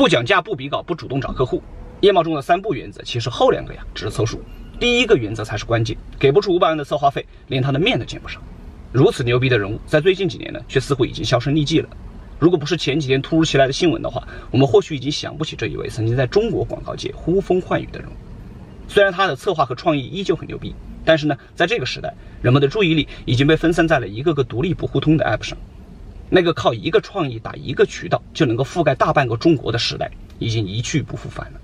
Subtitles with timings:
[0.00, 1.62] 不讲价、不比稿、不主动找客户。
[2.00, 4.40] 叶茂中的三不原则，其实后两个呀只是凑数，
[4.78, 5.94] 第一个原则才是关键。
[6.18, 8.40] 给不出五百万的策划费，连他的面都见不上。
[8.92, 11.88] 如此牛逼的人物，在最近几年呢，却似乎已经销声匿迹了。
[12.38, 18.12] 如果不是前几天突如其来的新闻的话，我们或许已经想不起这一位曾经在中国广告界呼风唤雨的人物。
[18.88, 20.74] 虽然他的策划和创意依旧很牛逼，
[21.04, 25.58] 但是呢，在这个时代，人们的注意力已经被分散在了一个个独立不互通的 App 上。
[26.30, 31.60] 那个靠一个创意打一个渠道就能够覆盖大半个中国的时代，已经一去不复返了。